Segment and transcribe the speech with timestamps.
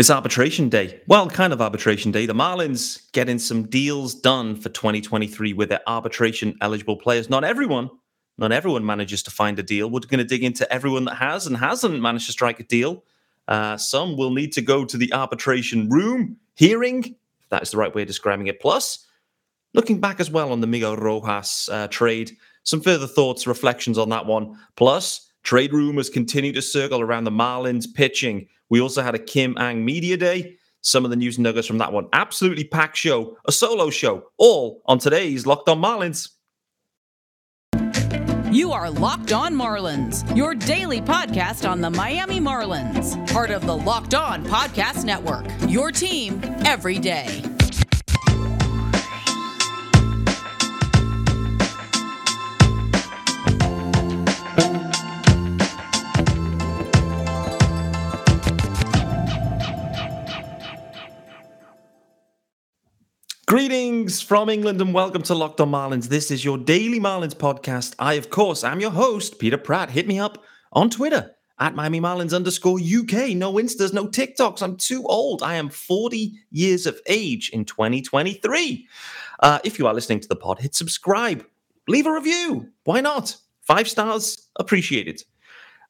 [0.00, 0.98] It's arbitration day.
[1.08, 2.24] Well, kind of arbitration day.
[2.24, 7.28] The Marlins getting some deals done for 2023 with their arbitration eligible players.
[7.28, 7.90] Not everyone,
[8.38, 9.90] not everyone manages to find a deal.
[9.90, 13.04] We're going to dig into everyone that has and hasn't managed to strike a deal.
[13.46, 17.76] Uh, some will need to go to the arbitration room hearing, if that is the
[17.76, 18.58] right way of describing it.
[18.58, 19.06] Plus,
[19.74, 24.08] looking back as well on the Miguel Rojas uh, trade, some further thoughts, reflections on
[24.08, 24.56] that one.
[24.76, 29.56] Plus, trade rumors continue to circle around the Marlins pitching we also had a Kim
[29.58, 30.56] Ng Media Day.
[30.82, 32.08] Some of the news nuggets from that one.
[32.14, 36.30] Absolutely packed show, a solo show, all on today's Locked On Marlins.
[38.50, 43.76] You are Locked On Marlins, your daily podcast on the Miami Marlins, part of the
[43.76, 45.46] Locked On Podcast Network.
[45.68, 47.49] Your team every day.
[63.50, 66.06] Greetings from England and welcome to Locked On Marlins.
[66.06, 67.96] This is your daily Marlins podcast.
[67.98, 69.90] I, of course, am your host, Peter Pratt.
[69.90, 73.30] Hit me up on Twitter at Miami Marlins underscore UK.
[73.30, 74.62] No Instas, no TikToks.
[74.62, 75.42] I'm too old.
[75.42, 78.86] I am 40 years of age in 2023.
[79.40, 81.44] Uh, if you are listening to the pod, hit subscribe,
[81.88, 82.70] leave a review.
[82.84, 83.36] Why not?
[83.62, 85.24] Five stars, appreciated.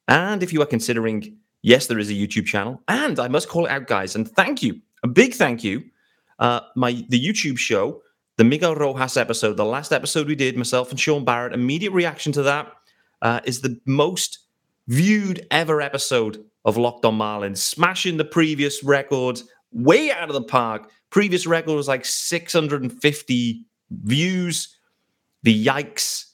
[0.08, 3.66] And if you are considering, yes, there is a YouTube channel, and I must call
[3.66, 5.82] it out, guys, and thank you, a big thank you
[6.40, 8.02] uh, my the YouTube show,
[8.36, 12.32] the Miguel Rojas episode, the last episode we did, myself and Sean Barrett, immediate reaction
[12.32, 12.72] to that
[13.22, 14.38] uh, is the most
[14.88, 19.40] viewed ever episode of Locked On Marlins, smashing the previous record
[19.72, 20.90] way out of the park.
[21.10, 24.76] Previous record was like 650 views.
[25.42, 26.26] The Yikes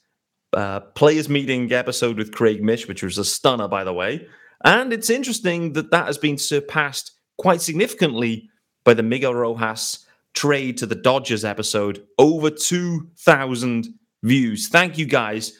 [0.53, 4.27] uh, players meeting episode with Craig Mish, which was a stunner, by the way.
[4.63, 8.49] And it's interesting that that has been surpassed quite significantly
[8.87, 12.07] by the Miguel Rojas trade to the Dodgers episode.
[12.17, 13.93] Over 2,000
[14.23, 14.69] views.
[14.69, 15.59] Thank you guys.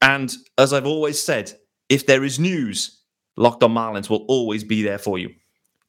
[0.00, 1.52] And as I've always said,
[1.88, 3.02] if there is news,
[3.36, 5.34] Locked on Marlins will always be there for you.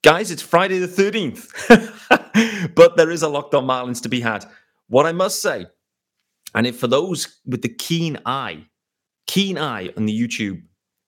[0.04, 4.46] Guys, it's Friday the 13th, but there is a Locked on Marlins to be had.
[4.88, 5.68] What I must say,
[6.56, 8.66] and if for those with the keen eye,
[9.28, 10.64] keen eye on the YouTube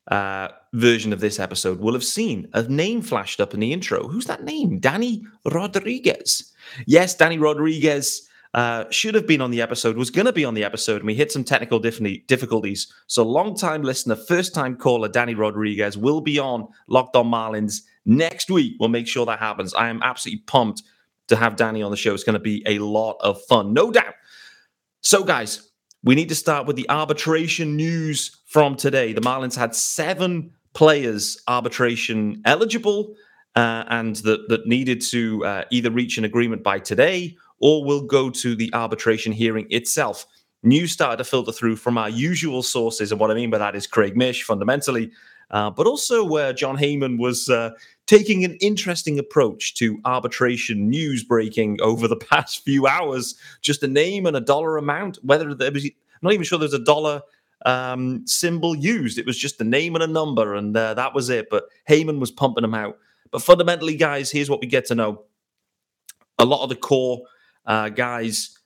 [0.07, 4.07] uh, version of this episode will have seen a name flashed up in the intro.
[4.07, 4.79] Who's that name?
[4.79, 6.51] Danny Rodriguez.
[6.85, 10.53] Yes, Danny Rodriguez uh, should have been on the episode, was going to be on
[10.53, 12.91] the episode, and we hit some technical difficulties.
[13.07, 17.81] So, long time listener, first time caller, Danny Rodriguez will be on Locked On Marlins
[18.05, 18.75] next week.
[18.79, 19.73] We'll make sure that happens.
[19.73, 20.83] I am absolutely pumped
[21.29, 22.13] to have Danny on the show.
[22.13, 24.15] It's going to be a lot of fun, no doubt.
[25.01, 25.70] So, guys,
[26.03, 29.13] we need to start with the arbitration news from today.
[29.13, 33.15] The Marlins had seven players arbitration eligible
[33.55, 38.01] uh, and that, that needed to uh, either reach an agreement by today or will
[38.01, 40.25] go to the arbitration hearing itself.
[40.63, 43.11] News started to filter through from our usual sources.
[43.11, 45.11] And what I mean by that is Craig Mish, fundamentally,
[45.51, 47.71] uh, but also where Jon Heyman was uh,
[48.11, 53.35] taking an interesting approach to arbitration news breaking over the past few hours.
[53.61, 55.91] Just a name and a dollar amount, whether there was, I'm
[56.21, 57.21] not even sure there's a dollar
[57.65, 59.17] um, symbol used.
[59.17, 61.49] It was just a name and a number, and uh, that was it.
[61.49, 62.97] But Heyman was pumping them out.
[63.31, 65.23] But fundamentally, guys, here's what we get to know.
[66.37, 67.21] A lot of the core
[67.65, 68.57] uh, guys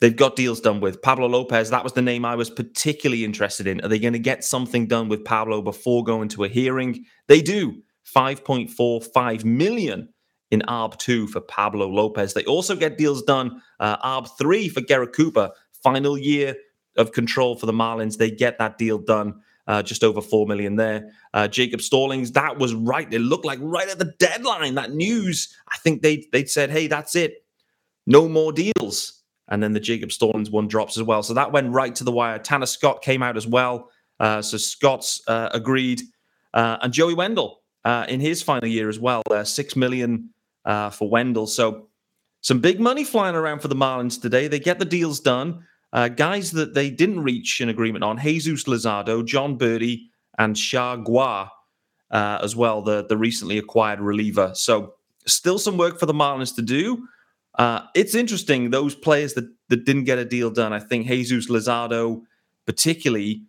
[0.00, 1.02] they've got deals done with.
[1.02, 3.80] Pablo Lopez, that was the name I was particularly interested in.
[3.80, 7.04] Are they going to get something done with Pablo before going to a hearing?
[7.26, 7.82] They do.
[8.14, 10.08] 5.45 million
[10.50, 12.34] in ARB2 for Pablo Lopez.
[12.34, 13.62] They also get deals done.
[13.80, 15.50] Uh, ARB3 for Garrett Cooper.
[15.82, 16.54] Final year
[16.96, 18.18] of control for the Marlins.
[18.18, 19.40] They get that deal done.
[19.66, 21.12] Uh, just over four million there.
[21.32, 23.12] Uh, Jacob Stallings, that was right.
[23.12, 24.74] It looked like right at the deadline.
[24.74, 27.44] That news, I think they they said, "Hey, that's it,
[28.04, 31.22] no more deals." And then the Jacob Stallings one drops as well.
[31.22, 32.40] So that went right to the wire.
[32.40, 33.88] Tanner Scott came out as well.
[34.18, 36.02] Uh, so Scott's uh, agreed.
[36.54, 39.22] Uh, and Joey Wendle uh, in his final year as well.
[39.30, 40.30] Uh, six million
[40.64, 41.46] uh, for Wendle.
[41.46, 41.88] So
[42.40, 44.48] some big money flying around for the Marlins today.
[44.48, 45.64] They get the deals done.
[45.92, 50.08] guys that they didn't reach an agreement on: Jesus Luzardo, Jon Berti,
[50.38, 51.48] and Chargois
[52.10, 52.82] as well.
[52.82, 54.52] The the recently acquired reliever.
[54.54, 54.94] So
[55.26, 57.06] still some work for the Marlins to do.
[57.58, 60.72] Uh, it's interesting those players that that didn't get a deal done.
[60.72, 62.22] I think Jesus Luzardo,
[62.66, 63.42] particularly,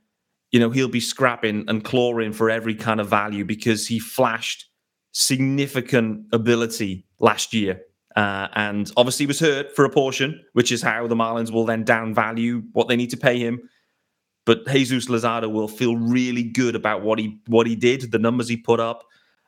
[0.53, 4.69] you know, he'll be scrapping and clawing for every kind of value because he flashed
[5.11, 7.81] significant ability last year.
[8.15, 11.83] Uh, and obviously was hurt for a portion, which is how the Marlins will then
[11.83, 13.67] down value what they need to pay him.
[14.45, 18.47] But Jesus Luzardo will feel really good about what he what he did, the numbers
[18.47, 19.03] he put up.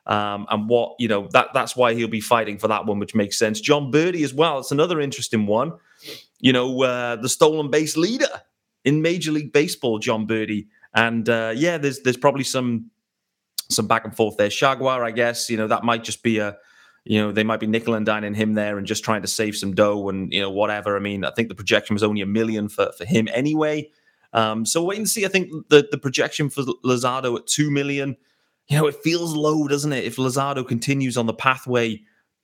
[0.08, 3.14] Um, and what you know that that's why he'll be fighting for that one, which
[3.14, 3.60] makes sense.
[3.60, 4.60] Jon Berti as well.
[4.60, 5.74] It's another interesting one.
[6.40, 8.42] You know, uh, the stolen base leader
[8.86, 10.68] in Major League Baseball, Jon Berti.
[10.96, 12.90] And uh, yeah, there's there's probably some
[13.70, 14.50] some back and forth there.
[14.50, 16.58] Chargois, I guess, you know, that might just be a
[17.06, 19.56] you know, they might be nickel and dining him there and just trying to save
[19.56, 20.98] some dough and you know whatever.
[20.98, 23.92] I mean, I think the projection was only a million for for him anyway.
[24.34, 25.24] Um, so wait and see.
[25.24, 28.18] I think the the projection for Luzardo at two million,
[28.68, 30.04] you know, it feels low, doesn't it?
[30.04, 32.02] If Luzardo continues on the pathway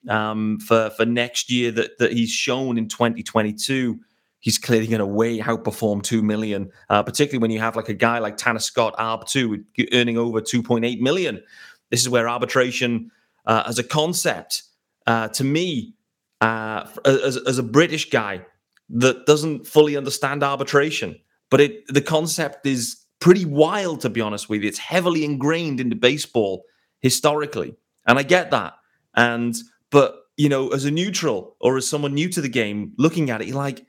[0.07, 3.99] um, for for next year that that he's shown in 2022,
[4.41, 6.69] he's clearly going to way outperform two million.
[6.89, 10.41] Uh, particularly when you have like a guy like Tanner Scott, Arb two, earning over
[10.41, 11.41] 2.8 million.
[11.89, 13.11] This is where arbitration
[13.45, 14.63] uh, as a concept,
[15.07, 15.95] uh, to me,
[16.41, 18.45] uh, as, as a British guy
[18.89, 21.17] that doesn't fully understand arbitration,
[21.49, 24.67] but it the concept is pretty wild to be honest with you.
[24.67, 26.65] It's heavily ingrained into baseball
[26.99, 28.73] historically, and I get that.
[29.15, 29.55] And
[29.91, 33.41] but you know, as a neutral or as someone new to the game, looking at
[33.41, 33.85] it, you're like,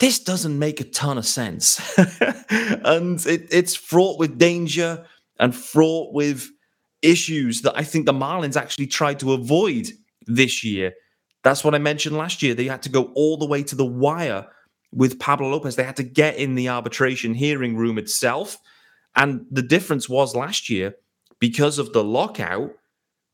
[0.00, 1.80] this doesn't make a ton of sense,
[2.50, 5.04] and it, it's fraught with danger
[5.38, 6.50] and fraught with
[7.02, 9.88] issues that I think the Marlins actually tried to avoid
[10.26, 10.94] this year.
[11.42, 12.54] That's what I mentioned last year.
[12.54, 14.46] They had to go all the way to the wire
[14.92, 15.76] with Pablo Lopez.
[15.76, 18.56] They had to get in the arbitration hearing room itself.
[19.14, 20.94] And the difference was last year,
[21.38, 22.72] because of the lockout,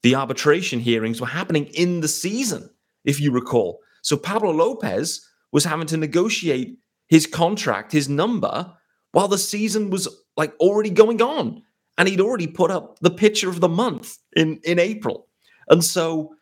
[0.02, 2.70] the arbitration hearings were happening in the season,
[3.04, 3.80] if you recall.
[4.02, 8.73] So Pablo Lopez was having to negotiate his contract, his number,
[9.12, 11.62] while the season was like already going on
[11.99, 15.29] and he'd already put up the pitcher of the month in in April.
[15.69, 16.35] And so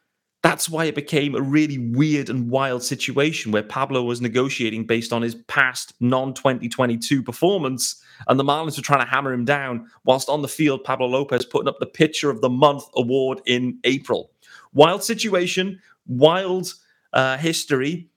[0.42, 5.12] that's why it became a really weird and wild situation where Pablo was negotiating based
[5.12, 9.88] on his past non 2022 performance, and the Marlins were trying to hammer him down,
[10.04, 13.78] whilst on the field, Pablo Lopez putting up the Pitcher of the Month award in
[13.84, 14.30] April.
[14.72, 16.72] Wild situation, wild
[17.12, 18.08] uh, history.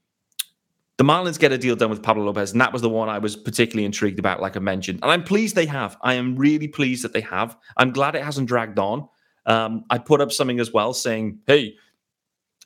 [0.98, 3.18] The Marlins get a deal done with Pablo Lopez, and that was the one I
[3.18, 5.00] was particularly intrigued about, like I mentioned.
[5.02, 5.98] And I'm pleased they have.
[6.02, 7.58] I am really pleased that they have.
[7.78, 9.08] I'm glad it hasn't dragged on.
[9.46, 11.76] Um, I put up something as well saying, hey,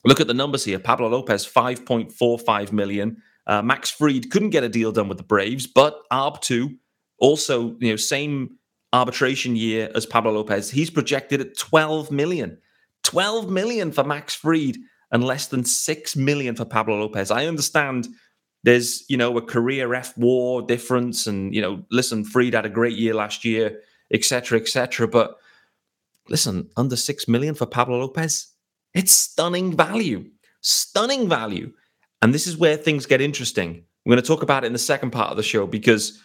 [0.04, 0.80] look at the numbers here.
[0.80, 3.22] Pablo Lopez, 5.45 million.
[3.48, 6.76] Uh, Max Fried couldn't get a deal done with the Braves, but ARB2,
[7.20, 8.58] also, you know, same
[8.92, 10.72] arbitration year as Pablo Lopez.
[10.72, 12.58] He's projected at 12 million.
[13.04, 14.78] 12 million for Max Fried
[15.16, 17.32] and less than 6 million for Pablo Lopez.
[17.32, 18.10] I understand
[18.64, 22.70] there's you know a career F war difference, and you know, listen, Fried had a
[22.70, 23.80] great year last year,
[24.12, 25.08] etc., etc.
[25.08, 25.38] But
[26.28, 28.48] listen, under six million for Pablo Lopez,
[28.94, 30.26] it's stunning value,
[30.60, 31.72] stunning value,
[32.22, 33.86] and this is where things get interesting.
[34.06, 36.22] We're going to talk about it in the second part of the show because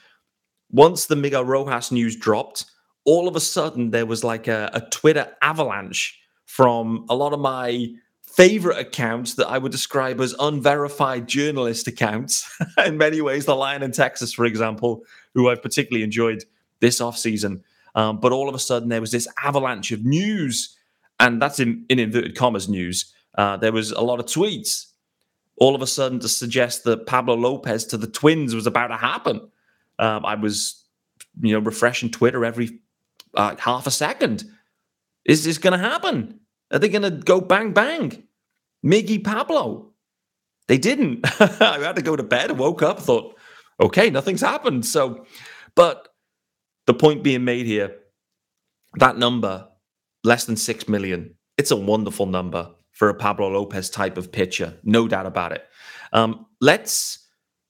[0.69, 2.65] once the Miguel Rojas news dropped,
[3.05, 7.39] all of a sudden there was like a, a Twitter avalanche from a lot of
[7.39, 7.95] my
[8.35, 12.49] favorite accounts that I would describe as unverified journalist accounts.
[12.87, 15.03] in many ways, the Lion in Texas, for example,
[15.35, 16.45] who I've particularly enjoyed
[16.81, 17.63] this offseason.
[17.95, 20.77] Um, but all of a sudden, there was this avalanche of news,
[21.19, 23.13] and that's in, in inverted commas news.
[23.37, 24.91] Uh, there was a lot of tweets
[25.61, 28.97] all of a sudden to suggest that Pablo Lopez to the Twins was about to
[28.97, 29.49] happen.
[29.99, 30.83] Um, I was,
[31.41, 32.81] you know, refreshing Twitter every
[33.35, 34.45] uh, half a second.
[35.27, 36.41] Is this going to happen?
[36.73, 38.25] Are they going to go bang bang?
[38.85, 39.93] Miggy Pablo.
[40.69, 41.21] They didn't.
[41.41, 43.37] I had to go to bed, woke up, thought,
[43.81, 44.87] okay, nothing's happened.
[44.87, 45.27] So,
[45.75, 46.09] but
[46.87, 47.97] the point being made here,
[48.95, 49.69] that number,
[50.23, 54.75] less than 6 million, it's a wonderful number for a Pablo Lopez type of pitcher.
[54.85, 55.67] No doubt about it.
[56.13, 57.27] Um, let's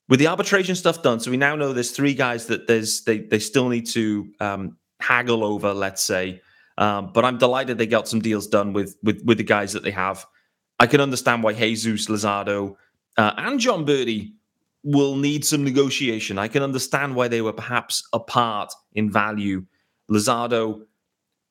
[0.09, 3.19] with the arbitration stuff done, so we now know there's three guys that there's they
[3.19, 6.42] they still need to um, haggle over, let's say.
[6.80, 9.84] Um, but I'm delighted they got some deals done with with with the guys that
[9.84, 10.26] they have.
[10.80, 12.75] I can understand why Jesus Luzardo
[13.16, 14.32] uh, and Jon Berti
[14.82, 16.38] will need some negotiation.
[16.38, 19.66] I can understand why they were perhaps apart in value.
[20.10, 20.80] Luzardo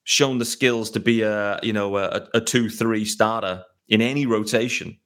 [0.03, 4.25] shown the skills to be a you know a, a two three starter in any
[4.25, 4.98] rotation,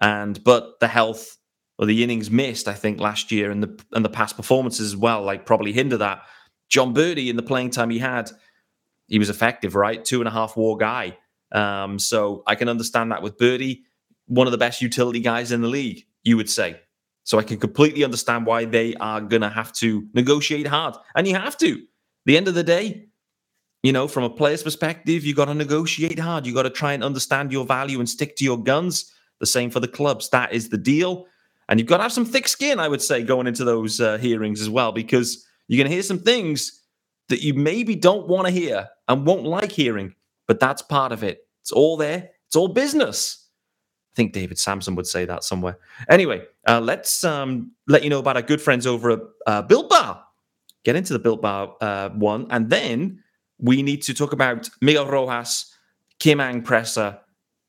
[0.00, 1.36] and but the health
[1.78, 4.96] or the innings missed, I think last year and the and the past performances as
[4.96, 6.22] well, like probably hinder that.
[6.68, 8.30] Jon Berti in the playing time he had
[9.08, 10.04] he was effective, right?
[10.04, 11.18] Two and a half war guy.
[11.52, 13.80] Um, so I can understand that with Berti,
[14.26, 16.80] one of the best utility guys in the league, you would say.
[17.24, 20.94] So I can completely understand why they are going to have to negotiate hard.
[21.14, 21.82] And you have to.
[22.26, 23.08] The end of the day,
[23.82, 26.46] you know, from a player's perspective, you got to negotiate hard.
[26.46, 29.12] You got to try and understand your value and stick to your guns.
[29.40, 30.30] The same for the clubs.
[30.30, 31.26] That is the deal.
[31.68, 34.18] And you've got to have some thick skin, I would say, going into those uh,
[34.18, 36.82] hearings as well, because you're going to hear some things
[37.28, 40.14] that you maybe don't want to hear and won't like hearing.
[40.46, 41.46] but that's part of it.
[41.60, 42.30] It's all there.
[42.46, 43.46] It's all business.
[44.12, 45.78] I think David Samson would say that somewhere.
[46.08, 49.90] Anyway, uh, let's um, let you know about our good friends over at uh, Built
[49.90, 50.24] Bar.
[50.84, 53.22] Get into the Built Bar uh, one, and then
[53.58, 55.72] we need to talk about Miguel Rojas,
[56.18, 57.18] Kim Ng Presser,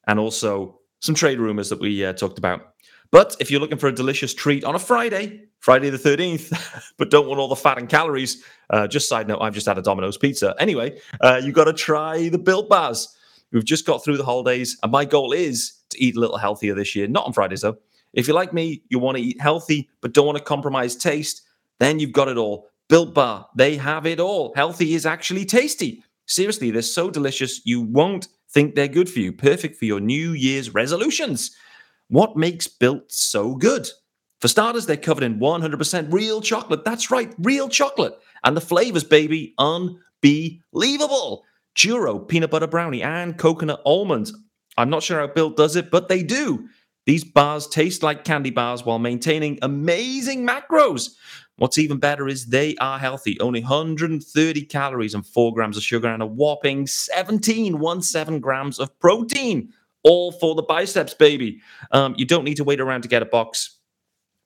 [0.07, 2.61] and also some trade rumors that we uh, talked about.
[3.11, 7.09] But if you're looking for a delicious treat on a Friday, Friday the 13th, but
[7.09, 9.81] don't want all the fat and calories, uh, just side note, I've just had a
[9.81, 10.55] Domino's pizza.
[10.59, 13.15] Anyway, uh, you've got to try the Built Bars.
[13.51, 16.75] We've just got through the holidays, and my goal is to eat a little healthier
[16.75, 17.77] this year, not on Fridays though.
[18.13, 21.41] If you're like me, you want to eat healthy, but don't want to compromise taste,
[21.79, 22.67] then you've got it all.
[22.89, 24.53] Built Bar, they have it all.
[24.55, 26.03] Healthy is actually tasty.
[26.25, 29.31] Seriously, they're so delicious, you won't think they're good for you.
[29.31, 31.55] Perfect for your New Year's resolutions.
[32.09, 33.87] What makes Built so good?
[34.41, 36.83] For starters, they're covered in 100% real chocolate.
[36.83, 38.17] That's right, real chocolate.
[38.43, 41.43] And the flavors, baby, unbelievable.
[41.75, 44.33] Churro, peanut butter brownie, and coconut almonds.
[44.77, 46.67] I'm not sure how Built does it, but they do.
[47.05, 51.11] These bars taste like candy bars while maintaining amazing macros.
[51.57, 56.07] What's even better is they are healthy, only 130 calories and 4 grams of sugar
[56.07, 59.73] and a whopping 17, 17 grams of protein.
[60.03, 61.61] All for the biceps, baby.
[61.91, 63.77] Um, you don't need to wait around to get a box.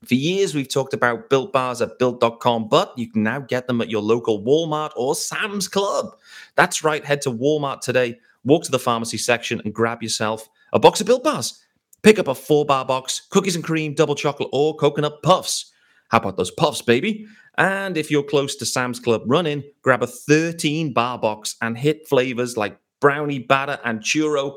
[0.05, 3.79] For years, we've talked about built bars at built.com, but you can now get them
[3.79, 6.17] at your local Walmart or Sam's Club.
[6.55, 10.79] That's right, head to Walmart today, walk to the pharmacy section, and grab yourself a
[10.79, 11.63] box of built bars.
[12.01, 15.71] Pick up a four bar box, cookies and cream, double chocolate, or coconut puffs.
[16.09, 17.25] How about those puffs, baby?
[17.57, 22.07] And if you're close to Sam's Club running, grab a 13 bar box and hit
[22.07, 24.55] flavors like brownie batter and churro.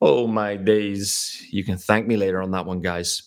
[0.00, 1.46] Oh my days.
[1.50, 3.22] You can thank me later on that one, guys.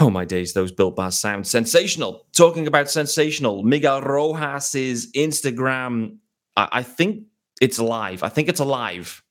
[0.00, 2.26] Oh my days, those built bars sound sensational.
[2.32, 6.18] Talking about sensational, Miguel Rojas's Instagram,
[6.56, 7.24] I, I think
[7.60, 8.22] it's live.
[8.22, 9.22] I think it's alive.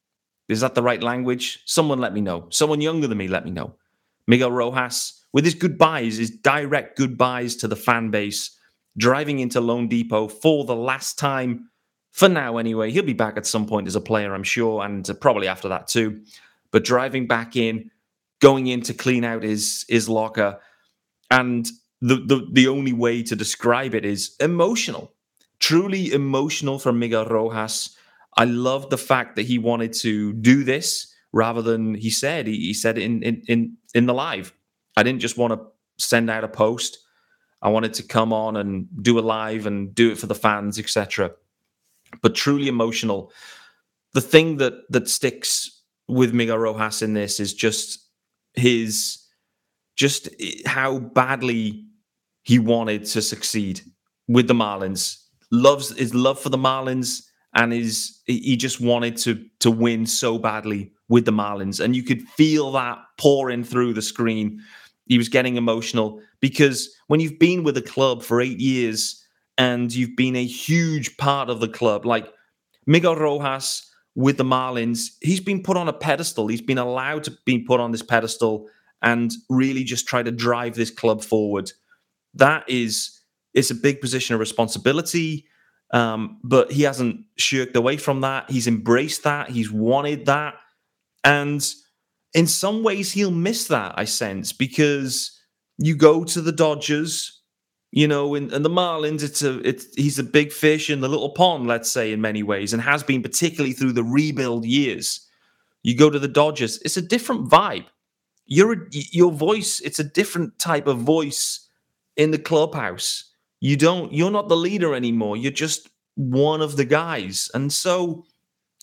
[0.50, 1.62] Is that the right language?
[1.65, 2.48] Someone let me know.
[2.50, 3.75] Someone younger than me let me know.
[4.27, 8.58] Miguel Rojas, with his goodbyes, his direct goodbyes to the fan base,
[8.98, 11.70] driving into loanDepot for the last time,
[12.17, 12.89] for now anyway.
[12.89, 15.88] He'll be back at some point as a player, I'm sure, and probably after that
[15.88, 16.24] too.
[16.71, 17.91] But driving back in,
[18.41, 20.59] going in to clean out his his locker,
[21.29, 21.69] and
[22.01, 25.13] the the, the only way to describe it is emotional,
[25.59, 27.95] truly emotional for Miguel Rojas.
[28.36, 32.57] I love the fact that he wanted to do this rather than he said he,
[32.57, 34.53] he said in, in in in the live.
[34.97, 35.59] I didn't just want to
[36.03, 36.97] send out a post.
[37.62, 40.79] I wanted to come on and do a live and do it for the fans,
[40.79, 41.31] etc.
[42.22, 43.32] But truly emotional.
[44.14, 48.00] The thing that that sticks with Miguel Rojas in this is just
[48.54, 49.24] his
[49.96, 50.30] just
[50.66, 51.86] how badly
[52.44, 53.82] he wanted to succeed
[54.28, 55.22] with the Marlins.
[55.52, 57.24] Loves his love for the Marlins
[57.54, 62.04] and his he just wanted to to win so badly with the Marlins and you
[62.04, 64.62] could feel that pouring through the screen.
[65.06, 69.24] He was getting emotional because when you've been with a club for 8 years
[69.58, 72.32] and you've been a huge part of the club like
[72.86, 76.48] Miguel Rojas with the Marlins, he's been put on a pedestal.
[76.48, 78.68] He's been allowed to be put on this pedestal
[79.02, 81.72] and really just try to drive this club forward.
[82.34, 83.22] That is,
[83.54, 85.46] it's a big position of responsibility.
[85.92, 88.50] Um, but he hasn't shirked away from that.
[88.50, 89.50] He's embraced that.
[89.50, 90.56] He's wanted that.
[91.24, 91.66] And
[92.34, 95.40] in some ways, he'll miss that, I sense, because
[95.78, 97.37] you go to the Dodgers,
[97.91, 101.08] you know, and, and the Marlins, it's a it's he's a big fish in the
[101.08, 105.22] little pond, let's say, in many ways, and has been particularly through the rebuild years.
[105.84, 107.86] You go to the Dodgers, it's a different vibe.
[108.46, 111.67] Your your voice, it's a different type of voice
[112.17, 113.32] in the clubhouse.
[113.60, 115.36] You don't, you're not the leader anymore.
[115.36, 118.25] You're just one of the guys, and so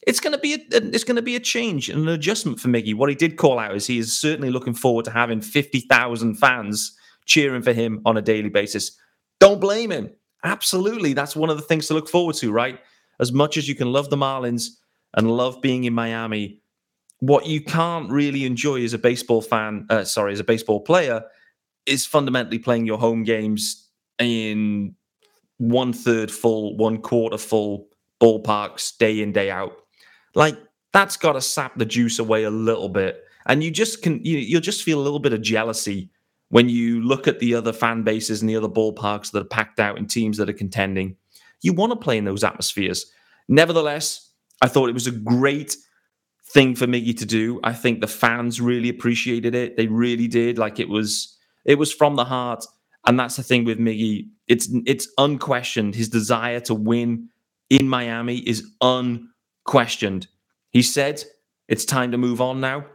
[0.06, 2.68] it's going to be a, it's going to be a change and an adjustment for
[2.68, 2.94] Miggy.
[2.94, 6.37] What he did call out is he is certainly looking forward to having fifty thousand
[6.37, 6.96] fans
[7.26, 8.97] cheering for him on a daily basis.
[9.40, 10.11] Don't blame him.
[10.45, 11.14] Absolutely.
[11.14, 12.78] That's one of the things to look forward to, right?
[13.21, 14.69] As much as you can love the Marlins
[15.16, 16.61] and love being in Miami,
[17.21, 21.23] what you can't really enjoy as a baseball fan, uh, sorry, as a baseball player,
[21.87, 23.88] is fundamentally playing your home games
[24.19, 24.95] in
[25.59, 27.88] one third full, one quarter full
[28.21, 29.73] ballparks day in, day out.
[30.35, 30.59] Like
[30.93, 33.23] that's got to sap the juice away a little bit.
[33.47, 36.11] And you just can, you, you'll just feel a little bit of jealousy
[36.48, 39.80] when you look at the other fan bases and the other ballparks that are packed
[39.80, 41.16] out in teams that are contending,
[41.62, 43.10] you want to play in those atmospheres.
[43.48, 44.30] Nevertheless,
[44.62, 45.76] I thought it was a great
[46.54, 47.60] thing for Miggy to do.
[47.64, 49.76] I think the fans really appreciated it.
[49.76, 50.58] They really did.
[50.58, 52.64] Like it was it was from the heart.
[53.06, 54.28] And that's the thing with Miggy.
[54.46, 55.94] It's it's unquestioned.
[55.94, 57.28] His desire to win
[57.68, 60.28] in Miami is unquestioned.
[60.70, 61.24] He said
[61.68, 62.86] it's time to move on now.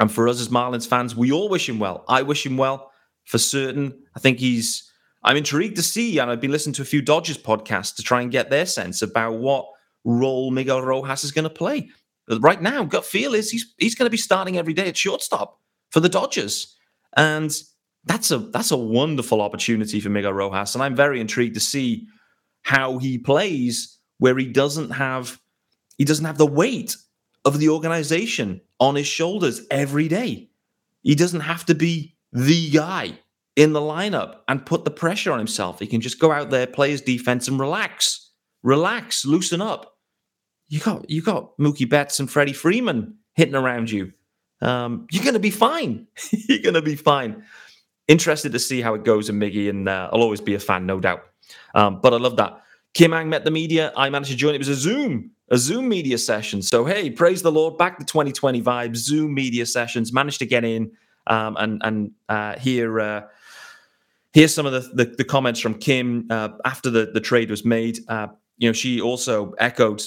[0.00, 2.04] And for us as Marlins fans, we all wish him well.
[2.08, 2.90] I wish him well
[3.26, 3.96] for certain.
[4.16, 4.90] I think he's.
[5.22, 8.22] I'm intrigued to see, and I've been listening to a few Dodgers podcasts to try
[8.22, 9.66] and get their sense about what
[10.04, 11.90] role Miguel Rojas is going to play.
[12.40, 15.60] Right now, gut feel is he's he's going to be starting every day at shortstop
[15.90, 16.74] for the Dodgers,
[17.16, 17.54] and
[18.04, 22.08] that's a that's a wonderful opportunity for Miguel Rojas, and I'm very intrigued to see
[22.62, 25.38] how he plays where he doesn't have
[25.98, 26.96] he doesn't have the weight
[27.44, 30.50] of the organization on his shoulders every day.
[31.02, 33.18] He doesn't have to be the guy
[33.56, 35.78] in the lineup and put the pressure on himself.
[35.80, 38.30] He can just go out there, play his defense, and relax,
[38.62, 39.96] relax, loosen up.
[40.68, 44.12] You got you got Mookie Betts and Freddie Freeman hitting around you.
[44.62, 46.06] Um, you're going to be fine.
[46.30, 47.44] you're going to be fine.
[48.08, 50.86] Interested to see how it goes in Miggy, and uh, I'll always be a fan,
[50.86, 51.22] no doubt.
[51.74, 52.62] Um, but I love that.
[52.94, 53.92] Kim Ng met the media.
[53.96, 54.54] I managed to join.
[54.54, 56.62] It was a Zoom, a Zoom media session.
[56.62, 57.78] So hey, praise the Lord.
[57.78, 58.96] Back to 2020 vibes.
[58.96, 60.12] Zoom media sessions.
[60.12, 60.92] Managed to get in
[61.26, 63.22] um, and and uh, hear uh,
[64.32, 67.64] hear some of the, the, the comments from Kim uh, after the the trade was
[67.64, 67.98] made.
[68.08, 68.28] Uh,
[68.58, 70.02] you know, she also echoed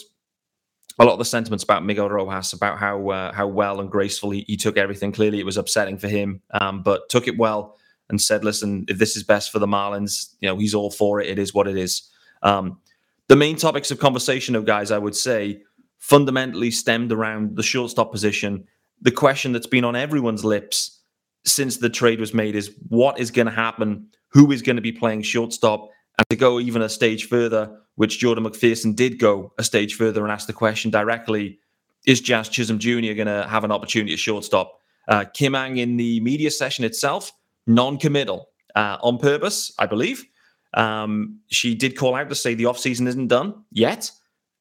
[0.99, 4.45] a lot of the sentiments about Miguel Rojas, about how uh, how well and gracefully
[4.47, 5.11] he, took everything.
[5.11, 7.77] Clearly, it was upsetting for him, um, but took it well
[8.09, 11.19] and said, "Listen, if this is best for the Marlins, you know, he's all for
[11.19, 11.29] it.
[11.29, 12.09] It is what it is."
[12.43, 12.79] Um,
[13.27, 15.61] the main topics of conversation, of guys, I would say,
[15.97, 18.67] fundamentally stemmed around the shortstop position.
[19.01, 20.99] The question that's been on everyone's lips
[21.45, 24.07] since the trade was made is what is going to happen?
[24.29, 25.89] Who is going to be playing shortstop?
[26.17, 30.23] And to go even a stage further, which Jordan McPherson did go a stage further
[30.23, 31.59] and ask the question directly
[32.05, 33.13] is Jazz Chisholm Jr.
[33.13, 34.79] going to have an opportunity at shortstop?
[35.07, 37.31] Uh, Kim Ng in the media session itself,
[37.65, 40.25] non committal uh, on purpose, I believe.
[40.73, 44.11] Um, she did call out to say the offseason isn't done yet.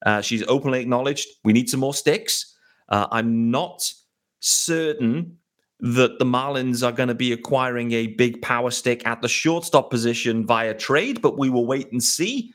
[0.04, 2.54] Uh, she's openly acknowledged we need some more sticks.
[2.88, 3.90] Uh, I'm not
[4.40, 5.38] certain
[5.80, 9.90] that the Marlins are going to be acquiring a big power stick at the shortstop
[9.90, 12.52] position via trade, but we will wait and see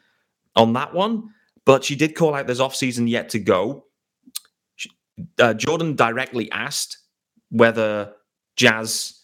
[0.55, 1.29] on that one.
[1.65, 3.85] But she did call out there's offseason yet to go.
[5.39, 6.97] Uh, Jordan directly asked
[7.49, 8.13] whether
[8.55, 9.21] Jazz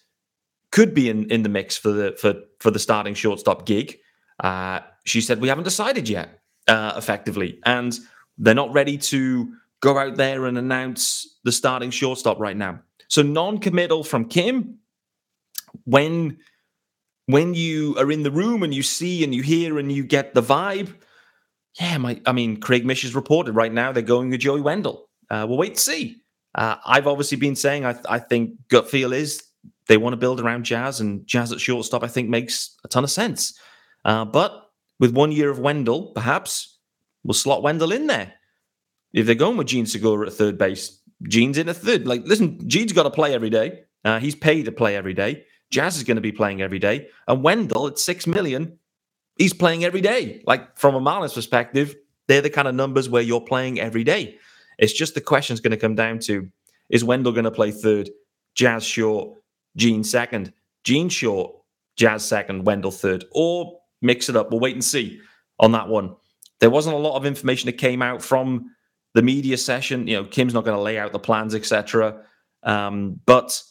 [0.72, 3.98] could be in, in the mix for the for for the starting shortstop gig.
[4.39, 8.00] Uh, she said we haven't decided yet, uh, effectively, and
[8.38, 12.80] they're not ready to go out there and announce the starting shortstop right now.
[13.10, 14.80] So non-committal from Kim.
[15.86, 16.38] When
[17.26, 20.34] when you are in the room and you see and you hear and you get
[20.34, 20.93] the vibe,
[21.80, 25.10] yeah, my, I mean, Craig Mish has reported right now they're going with Joey Wendle.
[25.30, 26.17] Uh, we'll wait and see.
[26.56, 29.43] Uh, I've obviously been saying I, I think gut feel is
[29.88, 32.04] they want to build around Jazz and Jazz at shortstop.
[32.04, 33.58] I think makes a ton of sense.
[34.06, 36.78] Uh, but with one year of Wendle, perhaps
[37.24, 38.34] we'll slot Wendle in there.
[39.13, 42.08] If they're going with Jean Segura at third base, Jean's in a third.
[42.08, 43.84] Like, listen, Jean's got to play every day.
[44.04, 45.46] Uh, he's paid to play every day.
[45.72, 47.08] Jazz is going to be playing every day.
[47.28, 48.78] And Wendle at six million,
[49.38, 50.44] he's playing every day.
[50.46, 51.96] Like from a Marlins perspective,
[52.28, 54.38] they're the kind of numbers where you're playing every day.
[54.78, 56.50] It's just the question's going to come down to
[56.89, 58.10] is Wendle going to play third,
[58.56, 59.38] Jazz short,
[59.76, 61.56] Jean second, Jean short,
[61.96, 64.52] Jazz second, Wendle third, or mix it up.
[64.52, 65.22] We'll wait and see
[65.60, 66.16] on that one.
[66.60, 68.72] There wasn't a lot of information that came out from
[69.13, 70.08] the media session.
[70.08, 72.22] You know, Kim's not going to lay out the plans, etc.
[72.63, 73.62] Um, but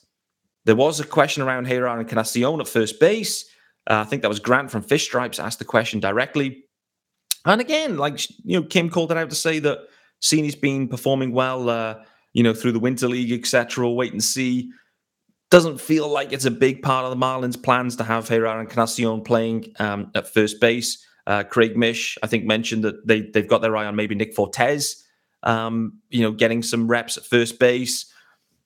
[0.65, 3.45] there was a question around Jerar Encarnacion at first base.
[3.89, 6.65] Uh, I think that was Grant from Fish Stripes asked the question directly.
[7.45, 9.79] And again, like you know, Kim called it out to say that
[10.21, 11.97] Cini's been performing well, uh,
[12.33, 13.91] you know, through the Winter League, etc.
[13.91, 14.71] Wait and see.
[15.53, 19.23] Doesn't feel like it's a big part of the Marlins' plans to have Jerar Encarnacion
[19.23, 21.07] playing um, at first base.
[21.27, 24.35] Uh, Craig Mish, I think, mentioned that they they've got their eye on maybe Nick
[24.35, 25.03] Fortes
[25.43, 28.07] um, you know, getting some reps at first base.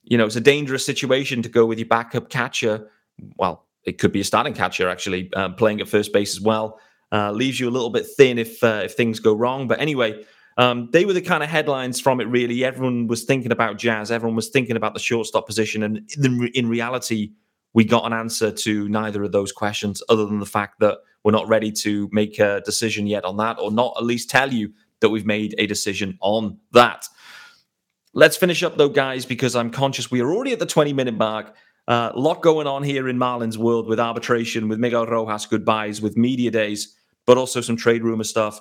[0.04, 2.90] You know, it's a dangerous situation to go with your backup catcher.
[3.36, 6.78] Well, it could be a starting catcher actually uh, playing at first base as well.
[7.12, 9.68] Uh, leaves you a little bit thin if uh, if things go wrong.
[9.68, 10.24] But anyway,
[10.56, 12.24] um, they were the kind of headlines from it.
[12.24, 14.10] Really, everyone was thinking about Jazz.
[14.10, 17.32] Everyone was thinking about the shortstop position, and in, in reality,
[17.74, 21.32] we got an answer to neither of those questions, other than the fact that we're
[21.32, 24.72] not ready to make a decision yet on that, or not at least tell you
[25.00, 27.06] that we've made a decision on that.
[28.14, 31.16] Let's finish up though, guys, because I'm conscious we are already at the 20 minute
[31.16, 31.54] mark.
[31.86, 36.00] Uh, a lot going on here in Marlin's world with arbitration, with Miguel Rojas goodbyes,
[36.00, 38.60] with media days, but also some trade rumor stuff.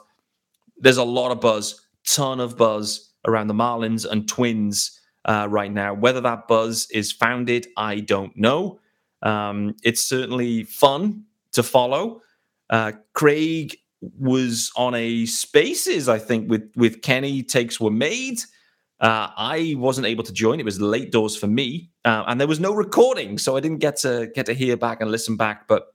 [0.77, 5.71] There's a lot of buzz, ton of buzz around the Marlins and Twins uh, right
[5.71, 5.93] now.
[5.93, 8.79] Whether that buzz is founded, I don't know.
[9.21, 12.21] Um, it's certainly fun to follow.
[12.69, 13.77] Uh, Craig
[14.19, 18.39] was on a spaces, I think, with with Kenny takes were made.
[18.99, 20.59] Uh, I wasn't able to join.
[20.59, 23.79] It was late doors for me, uh, and there was no recording, so I didn't
[23.79, 25.67] get to get to hear back and listen back.
[25.67, 25.87] But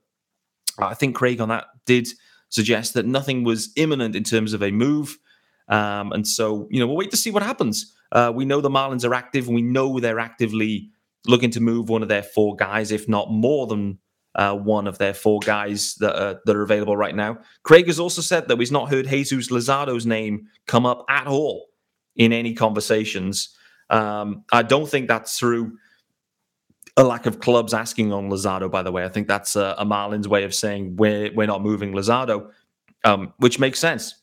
[0.77, 2.07] I think Craig on that did
[2.49, 5.17] suggest that nothing was imminent in terms of a move,
[5.71, 7.95] um, and so you know we'll wait to see what happens.
[8.11, 10.91] Uh, we know the Marlins are active, we know they're actively
[11.25, 13.97] looking to move one of their four guys, if not more than
[14.35, 17.37] uh, one of their four guys that are, that are available right now.
[17.63, 21.67] Craig has also said that he's not heard Jesus Luzardo's name come up at all
[22.15, 23.55] in any conversations.
[23.89, 25.77] Um, I don't think that's through
[26.97, 28.69] a lack of clubs asking on Luzardo.
[28.69, 31.61] By the way, I think that's a, a Marlins way of saying we're we're not
[31.61, 32.49] moving Luzardo,
[33.03, 34.15] um, which makes sense.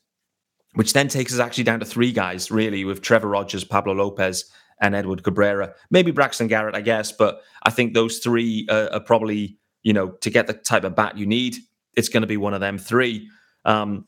[0.73, 4.45] Which then takes us actually down to three guys, really, with Trevor Rogers, Pablo Lopez,
[4.81, 5.73] and Edward Cabrera.
[5.89, 10.09] Maybe Braxton Garrett, I guess, but I think those three uh, are probably you know,
[10.21, 11.55] to get the type of bat you need,
[11.95, 13.29] it's going to be one of them three.
[13.65, 14.05] Um,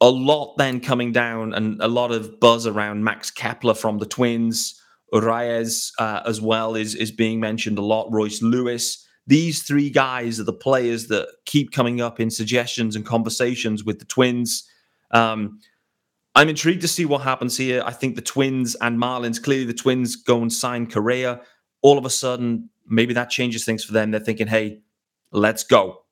[0.00, 4.06] a lot then coming down and a lot of buzz around Max Kepler from the
[4.06, 4.80] Twins.
[5.12, 8.12] Arraez uh, as well is is being mentioned a lot.
[8.12, 9.04] Royce Lewis.
[9.26, 13.98] These three guys are the players that keep coming up in suggestions and conversations with
[13.98, 14.68] the Twins.
[15.10, 15.60] Um,
[16.34, 17.82] I'm intrigued to see what happens here.
[17.84, 21.40] I think the Twins and Marlins, clearly the Twins go and sign Correa.
[21.82, 24.10] All of a sudden, maybe that changes things for them.
[24.10, 24.80] They're thinking, hey,
[25.32, 26.04] let's go.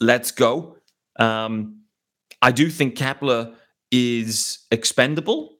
[0.00, 0.76] Let's go.
[1.18, 1.82] Um,
[2.42, 3.54] I do think Kepler
[3.90, 5.58] is expendable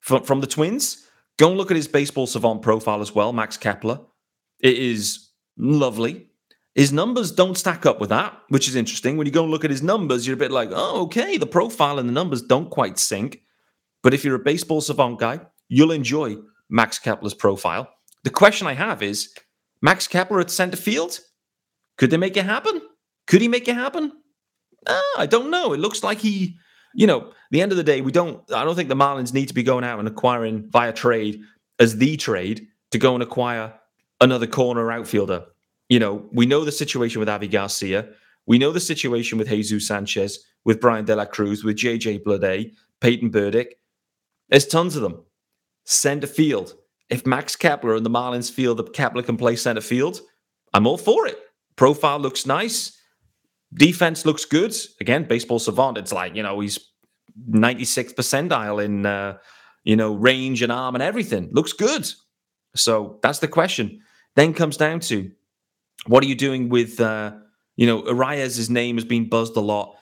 [0.00, 1.06] from, from the Twins.
[1.38, 4.00] Go and look at his baseball savant profile as well, Max Kepler.
[4.60, 6.28] It is lovely.
[6.74, 9.16] His numbers don't stack up with that, which is interesting.
[9.16, 11.46] When you go and look at his numbers, you're a bit like, oh, okay, the
[11.46, 13.40] profile and the numbers don't quite sync.
[14.02, 16.36] But if you're a baseball savant guy, you'll enjoy
[16.68, 17.88] Max Kepler's profile.
[18.24, 19.32] The question I have is
[19.82, 21.20] Max Kepler at center field?
[21.96, 22.82] Could they make it happen?
[23.28, 24.12] Could he make it happen?
[24.86, 25.74] Uh, I don't know.
[25.74, 26.56] It looks like he,
[26.94, 29.46] you know, the end of the day, we don't, I don't think the Marlins need
[29.46, 31.40] to be going out and acquiring via trade
[31.78, 33.74] as the trade to go and acquire
[34.20, 35.44] another corner outfielder.
[35.88, 38.08] You know, we know the situation with Avi Garcia.
[38.46, 42.72] We know the situation with Jesus Sanchez, with Bryan De La Cruz, with JJ Bleday,
[43.00, 43.78] Peyton Burdick.
[44.48, 45.24] There's tons of them.
[45.84, 46.74] Center field.
[47.10, 50.20] If Max Kepler and the Marlins feel that Kepler can play center field,
[50.72, 51.38] I'm all for it.
[51.76, 52.98] Profile looks nice.
[53.72, 54.74] Defense looks good.
[55.00, 55.98] Again, baseball savant.
[55.98, 56.78] It's like, you know, he's
[57.50, 59.38] 96th percentile in, uh,
[59.82, 61.50] you know, range and arm and everything.
[61.52, 62.10] Looks good.
[62.74, 64.00] So that's the question.
[64.34, 65.30] Then comes down to
[66.06, 67.32] what are you doing with, uh,
[67.76, 69.96] you know, Arraez' name has been buzzed a lot.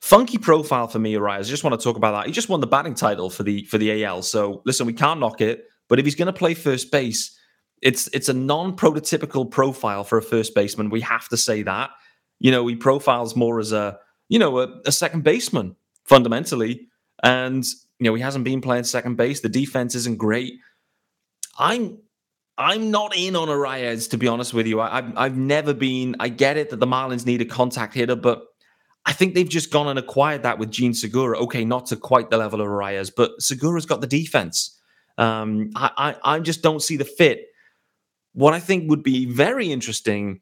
[0.00, 1.40] Funky profile for me, Arraez.
[1.40, 2.26] I just want to talk about that.
[2.26, 4.22] He just won the batting title for the for the AL.
[4.22, 5.64] So listen, we can't knock it.
[5.88, 7.38] But if he's going to play first base,
[7.82, 10.90] it's it's a non-prototypical profile for a first baseman.
[10.90, 11.90] We have to say that.
[12.40, 16.88] You know, he profiles more as a you know a, a second baseman fundamentally,
[17.22, 17.64] and
[17.98, 19.40] you know he hasn't been playing second base.
[19.40, 20.54] The defense isn't great.
[21.58, 21.98] I'm
[22.58, 24.80] I'm not in on Arraez, to be honest with you.
[24.80, 26.16] I, have I've never been.
[26.20, 28.44] I get it that the Marlins need a contact hitter, but
[29.06, 31.38] I think they've just gone and acquired that with Jean Segura.
[31.40, 34.78] Okay, not to quite the level of Arraez, but Segura's got the defense.
[35.18, 35.90] Um, I,
[36.24, 37.46] I I just don't see the fit
[38.32, 40.40] what I think would be very interesting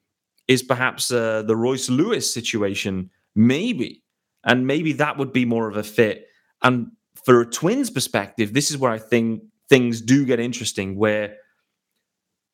[0.48, 4.02] is perhaps uh, the Royce Lewis situation, maybe.
[4.44, 6.26] And maybe that would be more of a fit.
[6.62, 6.92] And
[7.24, 11.36] for a Twins perspective, this is where I think things do get interesting, where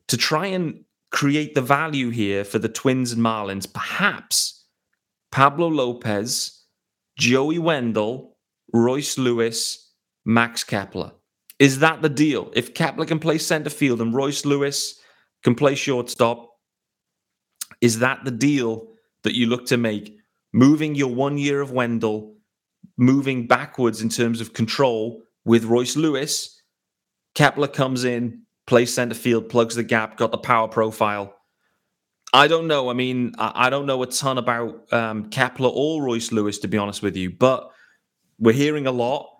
[0.08, 4.64] to try and create the value here for the Twins and Marlins, perhaps
[5.32, 6.64] Pablo Lopez,
[7.18, 8.36] Joey Wendle,
[8.72, 9.92] Royce Lewis,
[10.24, 11.12] Max Kepler.
[11.58, 12.50] Is that the deal?
[12.54, 15.00] If Kepler can play center field and Royce Lewis
[15.42, 16.50] can play shortstop.
[17.80, 18.88] Is that the deal
[19.22, 20.16] that you look to make?
[20.52, 22.34] Moving your one year of Wendle,
[22.96, 26.60] moving backwards in terms of control with Royce Lewis.
[27.34, 31.34] Kepler comes in, plays center field, plugs the gap, got the power profile.
[32.32, 32.90] I don't know.
[32.90, 36.76] I mean, I don't know a ton about um, Kepler or Royce Lewis, to be
[36.76, 37.70] honest with you, but
[38.38, 39.30] we're hearing a lot.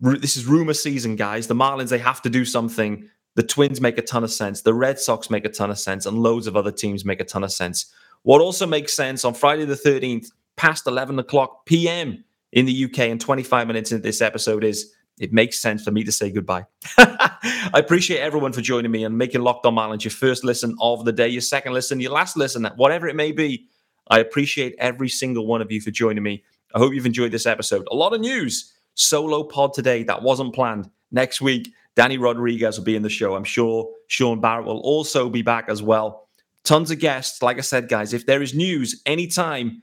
[0.00, 1.48] This is rumor season, guys.
[1.48, 4.62] The Marlins, they have to do something the Twins make a ton of sense.
[4.62, 6.06] The Red Sox make a ton of sense.
[6.06, 7.92] And loads of other teams make a ton of sense.
[8.22, 12.24] What also makes sense on Friday the 13th, past 11 o'clock p.m.
[12.52, 16.02] in the UK, and 25 minutes into this episode is it makes sense for me
[16.04, 16.64] to say goodbye.
[17.42, 21.04] I appreciate everyone for joining me and making Locked On Marlins your first listen of
[21.04, 23.66] the day, your second listen, your last listen, whatever it may be.
[24.08, 26.44] I appreciate every single one of you for joining me.
[26.74, 27.86] I hope you've enjoyed this episode.
[27.90, 28.72] A lot of news.
[28.94, 30.90] Solo pod today that wasn't planned.
[31.10, 33.34] Next week, Danny Rodriguez will be in the show.
[33.34, 36.28] I'm sure Sean Barrett will also be back as well.
[36.64, 37.42] Tons of guests.
[37.42, 39.82] Like I said, guys, if there is news anytime,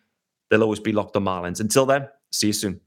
[0.49, 1.59] they'll always be Locked on Marlins.
[1.59, 2.81] Until then, see you soon.